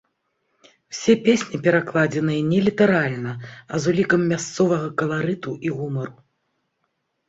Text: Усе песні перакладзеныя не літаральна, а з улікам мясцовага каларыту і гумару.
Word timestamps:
Усе 0.95 1.15
песні 1.27 1.59
перакладзеныя 1.67 2.41
не 2.51 2.59
літаральна, 2.69 3.31
а 3.71 3.85
з 3.87 3.93
улікам 3.95 4.21
мясцовага 4.35 4.87
каларыту 5.05 5.51
і 5.69 5.81
гумару. 5.81 6.15